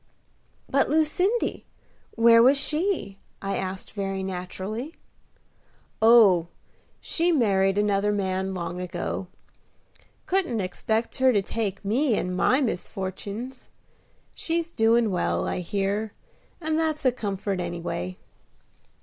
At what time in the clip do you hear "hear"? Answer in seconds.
15.59-16.13